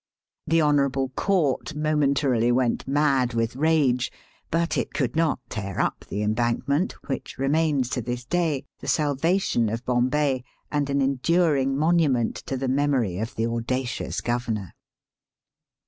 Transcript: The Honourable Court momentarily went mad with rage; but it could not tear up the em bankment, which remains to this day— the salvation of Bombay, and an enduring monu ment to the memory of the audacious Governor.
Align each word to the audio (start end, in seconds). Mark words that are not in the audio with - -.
The 0.47 0.63
Honourable 0.63 1.09
Court 1.09 1.75
momentarily 1.75 2.51
went 2.51 2.87
mad 2.87 3.35
with 3.35 3.55
rage; 3.55 4.11
but 4.49 4.75
it 4.75 4.95
could 4.95 5.15
not 5.15 5.39
tear 5.47 5.79
up 5.79 6.05
the 6.09 6.23
em 6.23 6.33
bankment, 6.33 6.93
which 7.05 7.37
remains 7.37 7.87
to 7.89 8.01
this 8.01 8.25
day— 8.25 8.65
the 8.79 8.87
salvation 8.87 9.69
of 9.69 9.85
Bombay, 9.85 10.43
and 10.71 10.89
an 10.89 11.03
enduring 11.03 11.75
monu 11.75 12.09
ment 12.09 12.35
to 12.47 12.57
the 12.57 12.67
memory 12.67 13.19
of 13.19 13.35
the 13.35 13.45
audacious 13.45 14.21
Governor. 14.21 14.73